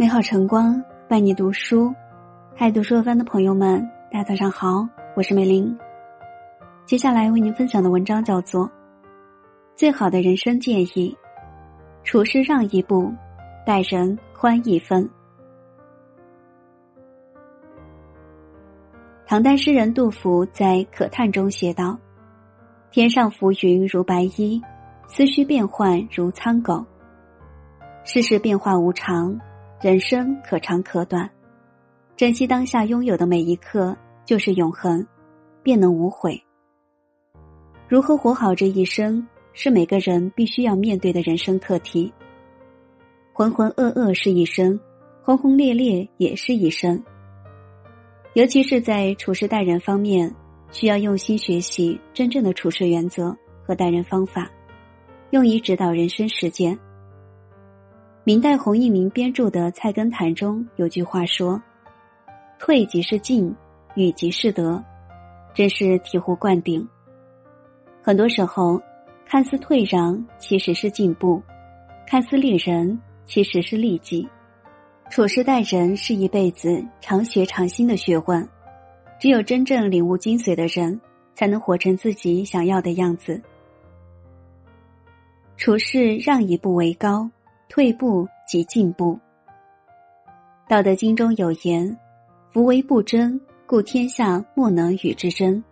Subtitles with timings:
[0.00, 1.92] 美好晨光伴你读书，
[2.56, 5.76] 爱，读书的番的朋友们，大家早上好，我是美玲。
[6.86, 8.66] 接下来为您分享的文章叫做
[9.74, 10.86] 《最好的人生建议》，
[12.04, 13.12] 处事让一步，
[13.66, 15.10] 待人宽一分。
[19.26, 21.98] 唐代诗人杜甫在《可叹》中写道
[22.92, 24.62] ：“天上浮云如白衣，
[25.08, 26.86] 思绪变幻如苍狗。
[28.04, 29.36] 世事变化无常。”
[29.80, 31.30] 人生可长可短，
[32.16, 35.06] 珍惜当下拥有的每一刻就是永恒，
[35.62, 36.42] 便能无悔。
[37.86, 42.12] 如何活好这一生，是每个人必须要面对的人生课题。
[43.32, 44.80] 浑浑噩噩是一生，
[45.22, 47.00] 轰轰烈烈也是一生。
[48.34, 50.34] 尤其是在处事待人方面，
[50.72, 54.50] 需要用心学习真正的处事原则和待人方法，
[55.30, 56.76] 用以指导人生实践。
[58.28, 61.58] 明代洪一鸣编著的《菜根谭》中有句话说
[62.60, 63.50] ：“退即是进，
[63.94, 64.84] 与即是得”，
[65.54, 66.86] 真是醍醐灌顶。
[68.02, 68.78] 很多时候，
[69.24, 71.42] 看似退让其实是进步，
[72.06, 74.28] 看似利人其实是利己。
[75.08, 78.46] 处事待人是一辈子常学常新的学问，
[79.18, 81.00] 只有真正领悟精髓的人，
[81.34, 83.40] 才能活成自己想要的样子。
[85.56, 87.30] 处事让一步为高。
[87.68, 89.18] 退步即进步。
[90.70, 91.96] 《道德经》中有言
[92.52, 95.62] ：“夫为不争，故天下莫能与之争。”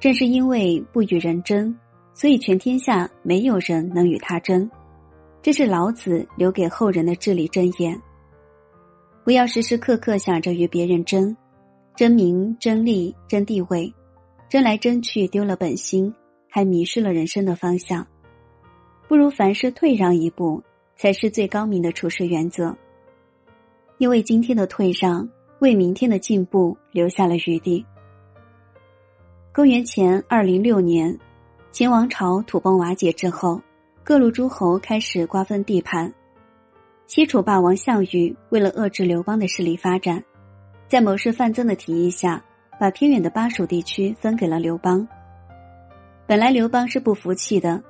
[0.00, 1.74] 正是因为不与人争，
[2.12, 4.70] 所以全天下没有人能与他争。
[5.40, 7.98] 这是老子留给后人的至理真言。
[9.24, 11.34] 不要时时刻刻想着与别人争，
[11.94, 13.92] 争名、争利、争地位，
[14.48, 16.14] 争来争去丢了本心，
[16.50, 18.06] 还迷失了人生的方向。
[19.08, 20.62] 不如凡事退让一步。
[20.96, 22.76] 才是最高明的处事原则。
[23.98, 25.28] 因为今天的退让，
[25.60, 27.84] 为明天的进步留下了余地。
[29.52, 31.18] 公元前二零六年，
[31.70, 33.62] 秦王朝土崩瓦解之后，
[34.04, 36.12] 各路诸侯开始瓜分地盘。
[37.06, 40.22] 西楚霸王项羽为了遏制刘邦的势力发展，
[40.88, 42.44] 在谋士范增的提议下，
[42.78, 45.06] 把偏远的巴蜀地区分给了刘邦。
[46.26, 47.82] 本来刘邦是不服气的，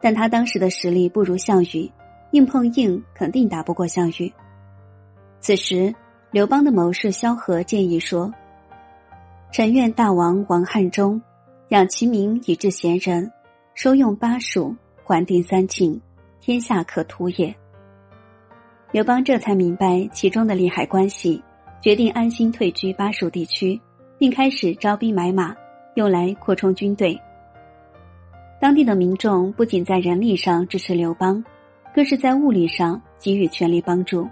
[0.00, 1.90] 但他当时的实力不如项羽。
[2.34, 4.32] 硬碰硬，肯定打不过项羽。
[5.38, 5.94] 此时，
[6.32, 8.34] 刘邦的谋士萧何建议说
[9.54, 11.22] ：“臣愿大王王汉中，
[11.68, 13.30] 养其民以治贤人，
[13.74, 14.74] 收用巴蜀，
[15.04, 16.00] 还定三秦，
[16.40, 17.54] 天下可图也。”
[18.90, 21.40] 刘邦这才明白其中的利害关系，
[21.80, 23.80] 决定安心退居巴蜀地区，
[24.18, 25.54] 并开始招兵买马，
[25.94, 27.16] 用来扩充军队。
[28.60, 31.44] 当地的民众不仅在人力上支持刘邦。
[31.94, 34.28] 更是在物理上给予全力帮助，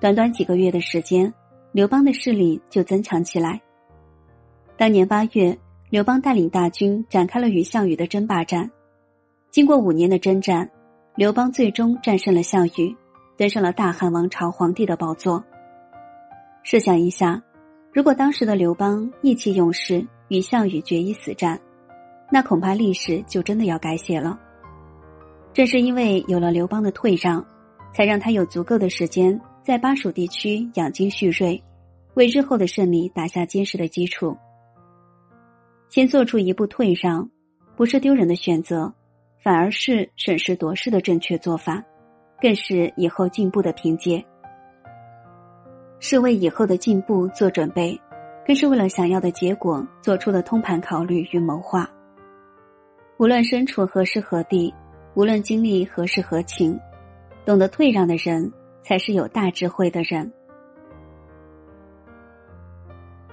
[0.00, 1.32] 短短几个月的时间，
[1.72, 3.60] 刘邦的势力就增强起来。
[4.76, 5.58] 当年八月，
[5.90, 8.70] 刘邦带领大军展开了与项羽的争霸战。
[9.50, 10.70] 经过五年的征战，
[11.16, 12.94] 刘邦最终战胜了项羽，
[13.36, 15.42] 登上了大汉王朝皇帝的宝座。
[16.62, 17.42] 试想一下，
[17.92, 21.58] 如果当时的刘邦意气用事，与项羽决一死战，
[22.30, 24.38] 那恐怕历史就真的要改写了。
[25.56, 27.42] 正是因为有了刘邦的退让，
[27.90, 31.58] 才让他有足够的时间在巴蜀地区养精蓄锐，
[32.12, 34.36] 为日后的胜利打下坚实的基础。
[35.88, 37.26] 先做出一步退让，
[37.74, 38.92] 不是丢人的选择，
[39.42, 41.82] 反而是审时度势的正确做法，
[42.38, 44.22] 更是以后进步的凭借。
[46.00, 47.98] 是为以后的进步做准备，
[48.46, 51.90] 更是为了想要的结果做出的通盘考虑与谋划。
[53.16, 54.70] 无论身处何时何地。
[55.16, 56.78] 无论经历何事何情，
[57.46, 60.30] 懂得退让的人才是有大智慧的人。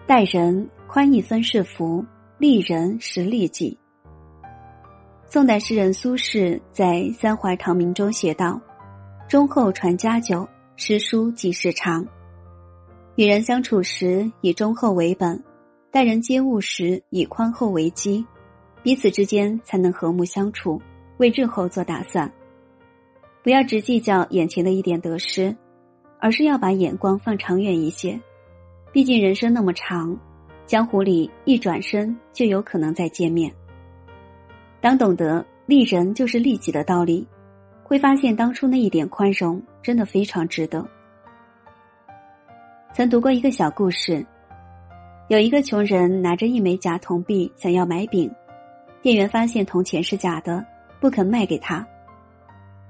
[0.07, 2.01] 待人宽一分是福，
[2.37, 3.77] 利人是利己。
[5.25, 6.85] 宋代诗人苏轼在
[7.15, 8.61] 《三槐堂铭》中写道
[9.27, 10.47] ：“忠厚传家久，
[10.77, 12.07] 诗书继世长。
[13.17, 15.43] 与人相处时以忠厚为本，
[15.91, 18.25] 待人接物时以宽厚为基，
[18.81, 20.81] 彼此之间才能和睦相处。”
[21.23, 22.29] 为日后做打算，
[23.43, 25.55] 不要只计较眼前的一点得失，
[26.19, 28.19] 而是要把眼光放长远一些。
[28.91, 30.19] 毕竟人生那么长，
[30.65, 33.49] 江湖里一转身就有可能再见面。
[34.81, 37.25] 当懂得利人就是利己的道理，
[37.85, 40.85] 会发现当初那一点宽容真的非常值得。
[42.93, 44.25] 曾读过一个小故事，
[45.29, 48.29] 有一个穷人拿着一枚假铜币想要买饼，
[49.01, 50.65] 店员发现铜钱是假的。
[51.03, 51.85] 不肯卖给他。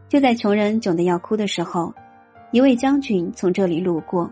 [0.08, 1.92] 就在穷人窘得要哭的时候，
[2.52, 4.32] 一位将军从这里路过，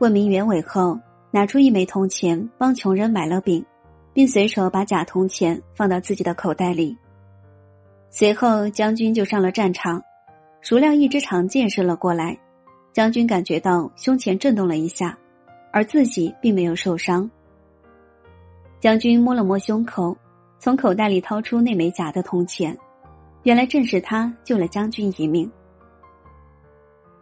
[0.00, 0.98] 问明原委后，
[1.30, 3.64] 拿出一枚铜钱帮穷人买了饼，
[4.12, 6.98] 并随手把假铜钱放到自己的口袋里。
[8.10, 10.02] 随后，将军就上了战场，
[10.60, 12.36] 孰料一支长箭射了过来，
[12.92, 15.16] 将军感觉到胸前震动了一下，
[15.72, 17.30] 而自己并没有受伤。
[18.80, 20.16] 将军摸了摸胸口，
[20.62, 22.78] 从口袋里掏出那枚假的铜钱，
[23.42, 25.50] 原来正是他救了将军一命。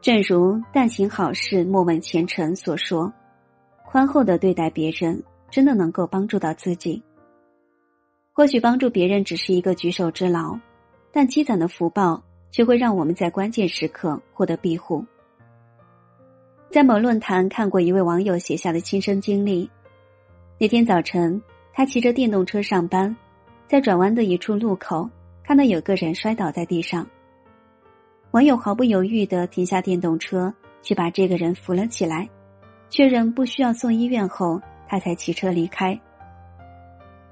[0.03, 3.11] 正如“但行好事，莫问前程”所说，
[3.87, 7.03] 宽厚的对待别人，真的能够帮助到自己。
[8.31, 10.55] 或许帮助别人只是一个举手之劳，
[11.11, 15.03] 但积攒的福报却会让我们在关键时刻获得庇护。
[16.71, 19.71] 在某论坛看过一位网友写下的亲身经历。
[20.59, 21.43] 那天早晨，
[21.73, 23.17] 他骑着电动车上班，
[23.71, 25.09] 在转弯的一处路口，
[25.45, 27.07] 看到有个人摔倒在地上。
[28.33, 30.53] 网友毫不犹豫的停下电动车，
[30.83, 32.29] 去把这个人扶了起来，
[32.89, 35.97] 确认不需要送医院后，他才骑车离开。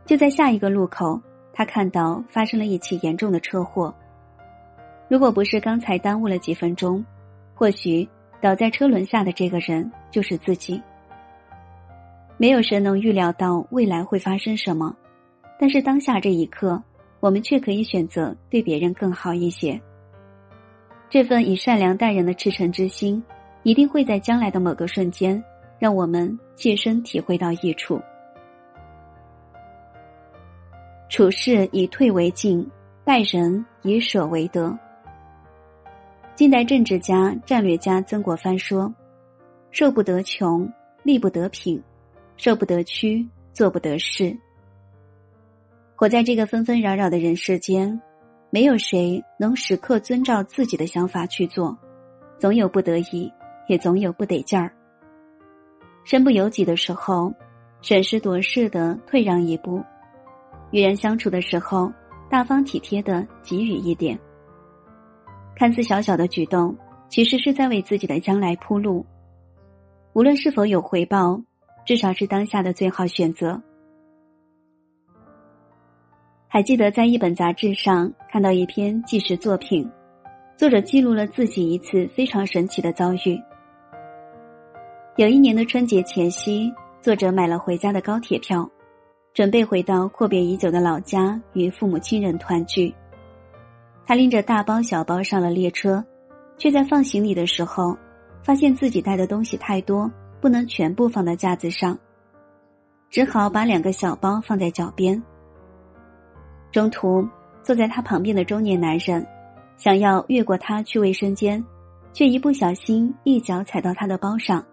[0.06, 1.20] 就在下一个路口，
[1.52, 3.93] 他看到发生了一起严重的车祸。
[5.08, 7.05] 如果不是刚才耽误了几分钟，
[7.52, 8.08] 或许
[8.40, 10.81] 倒在车轮下的这个人就是自己。
[12.37, 14.94] 没有谁能预料到未来会发生什么，
[15.59, 16.81] 但是当下这一刻，
[17.21, 19.81] 我们却可以选择对别人更好一些。
[21.11, 23.23] 这份以善良待人的赤诚之心，
[23.63, 25.43] 一定会在将来的某个瞬间，
[25.79, 28.01] 让我们切身体会到益处。
[31.09, 32.65] 处事以退为进，
[33.05, 34.79] 待人以舍为得。
[36.35, 38.95] 近代政治家、战略家曾国藩说
[39.73, 40.71] ：“受不得穷，
[41.03, 41.83] 力不得品。”
[42.37, 44.39] 受不得屈，做不得事。
[45.99, 48.00] 活在这个纷纷扰扰的人世间，
[48.50, 51.77] 没有谁能时刻遵照自己的想法去做，
[52.39, 53.29] 总有不得已，
[53.67, 54.73] 也总有不得劲儿。
[56.05, 57.35] 身不由己的时候，
[57.83, 59.83] 审时度势的退让一步；
[60.71, 61.93] 与人相处的时候，
[62.31, 64.17] 大方体贴的给予一点。
[65.56, 66.79] 看似小小的举动，
[67.09, 69.05] 其实是在为自己的将来铺路。
[70.12, 71.43] 无论是否有回报。
[71.85, 73.62] 至少是当下的最好选择。
[76.50, 79.89] 还记得在一本杂志上看到一篇纪实作品，
[80.56, 83.39] 作者记录了自己一次非常神奇的遭遇。
[85.17, 86.73] 有一年的春节前夕，
[87.03, 88.67] 作者买了回家的高铁票，
[89.35, 92.95] 准备回到阔别已久的老家与父母亲人团聚。
[94.06, 96.03] 他拎着大包小包上了列车，
[96.56, 97.95] 却在放行李的时候，
[98.43, 100.11] 发现自己带的东西太多。
[100.41, 101.99] 不能全部放到架子上，
[103.11, 105.21] 只好把两个小包放在脚边。
[106.70, 107.26] 中途，
[107.62, 109.26] 坐在他旁边的中年男人
[109.76, 111.65] 想要越过他去卫生间，
[112.12, 114.65] 却一不小心一脚踩到他的包上。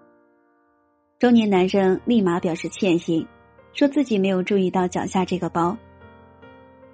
[1.17, 3.25] 中年男人立马表示歉意，
[3.73, 5.75] 说自己没有注意到脚下这个包。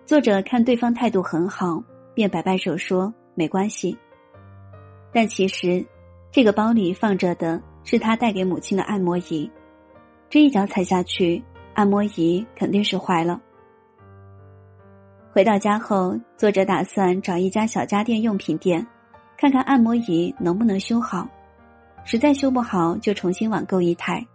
[0.05, 1.83] 作者看对方态度很好，
[2.13, 3.97] 便摆摆手说没关系。
[5.11, 5.85] 但其实，
[6.31, 7.61] 这个包里放着的。
[7.83, 9.49] 是他带给母亲的按摩仪，
[10.29, 11.43] 这一脚踩下去，
[11.73, 13.41] 按摩仪肯定是坏了。
[15.33, 18.85] 回到家后，作者打算找一家小家电用品店，
[19.37, 21.25] 看看按摩仪能不能修好，
[22.03, 24.25] 实在修不好就重新网购一台。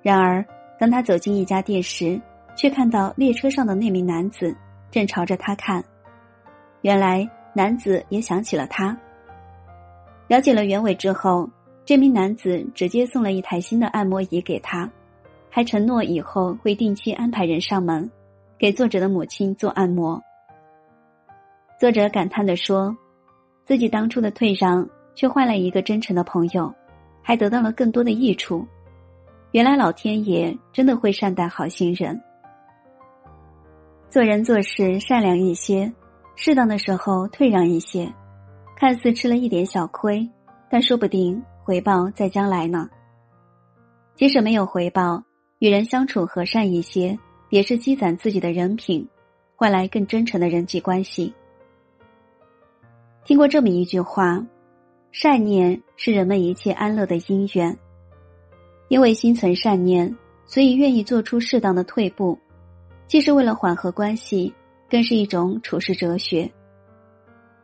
[0.00, 0.42] 然而，
[0.80, 2.18] 当他走进一家店时，
[2.56, 4.56] 却看到列车上的那名男子
[4.90, 5.84] 正朝着他看，
[6.80, 8.96] 原来男子也想起了他。
[10.28, 11.48] 了解了原委之后。
[11.86, 14.90] 这名男子直接送了一台新的按摩仪给他，
[15.50, 18.10] 还承诺以后会定期安排人上门，
[18.64, 20.18] 给作者的母亲做按摩。
[21.78, 22.96] 作者感叹的说
[23.66, 26.74] ：“自己当初的退让，却换来一个真诚的朋友，
[27.20, 28.66] 还得到了更多的益处。
[29.50, 32.18] 原来老天爷真的会善待好心人。
[34.08, 35.92] 做人做事善良一些，
[36.34, 38.10] 适当的时候退让一些，
[38.78, 40.26] 看似吃了一点小亏，
[40.70, 42.88] 但说不定。”回报在将来呢。
[44.14, 45.22] 即使没有回报，
[45.58, 47.18] 与人相处和善一些，
[47.54, 49.08] 也是积攒自己的人品，
[49.54, 51.32] 换来更真诚的人际关系。
[53.24, 54.44] 听过这么一句话：
[55.12, 57.78] 善念是人们一切安乐的因缘。
[58.88, 60.12] 因为心存善念，
[60.46, 62.36] 所以愿意做出适当的退步，
[63.06, 64.52] 既是为了缓和关系，
[64.90, 66.50] 更是一种处世哲学。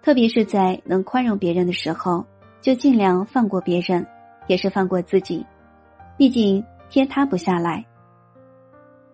[0.02, 2.24] 特别是在能宽容别人的时候。
[2.60, 4.06] 就尽量放过别人，
[4.46, 5.44] 也是放过自己。
[6.16, 7.84] 毕竟天塌不下来。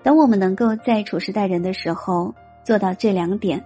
[0.06, 2.32] 等我们能够在处事待人的时候
[2.62, 3.60] 做到这两点，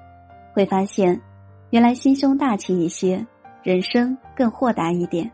[0.55, 1.21] 会发现，
[1.69, 3.27] 原来心胸大气一些，
[3.63, 5.31] 人生更豁达一点。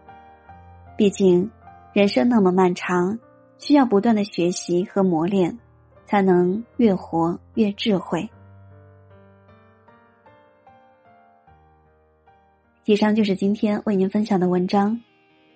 [0.97, 1.49] 毕竟，
[1.93, 3.17] 人生那么漫长，
[3.57, 5.57] 需要不断的学习和磨练，
[6.07, 8.29] 才能越活越智慧。
[12.85, 15.01] 以上就是今天为您分享的文章。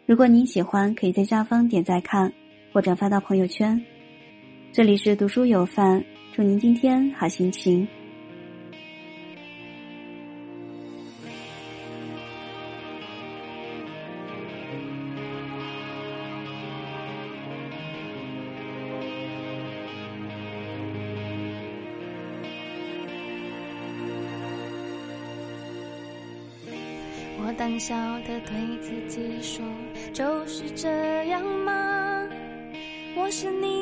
[0.07, 2.33] 如果您喜欢，可以在下方点赞看，
[2.73, 3.85] 或者发到朋友圈。
[4.73, 7.87] 这里是读书有范，祝您今天好心情。
[27.43, 29.65] 我胆小的对自己说，
[30.13, 30.89] 就是这
[31.25, 32.29] 样吗？
[33.17, 33.80] 我是你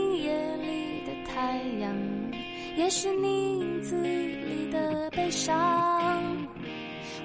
[1.38, 1.95] 太阳，
[2.76, 5.57] 也是你影子里的悲伤。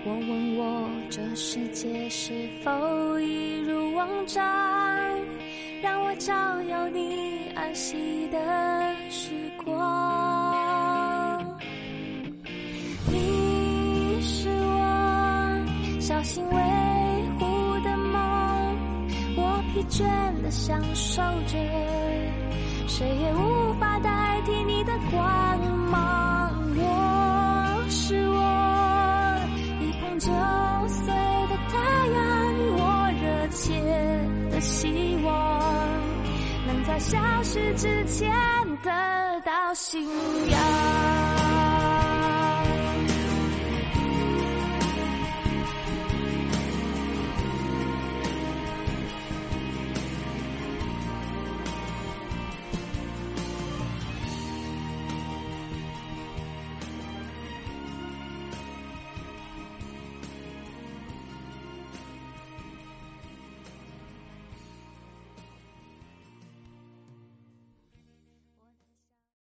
[0.06, 4.44] 我问我这世界是否一如往常，
[5.82, 9.32] 让我照耀你安息的时
[9.66, 11.60] 光。
[13.08, 16.52] 你是我小心维
[17.40, 18.78] 护的梦，
[19.38, 20.04] 我疲倦
[20.44, 21.58] 的享受着。
[22.96, 25.60] 谁也无法代替你的光
[25.90, 26.54] 芒。
[26.78, 29.40] 我是我，
[29.82, 30.28] 一碰就
[30.90, 31.80] 碎的太
[32.14, 32.54] 阳。
[32.78, 33.82] 我热切
[34.52, 35.60] 的希望，
[36.68, 38.32] 能在消失之前
[38.84, 38.92] 得
[39.42, 40.06] 到信
[40.52, 40.63] 仰。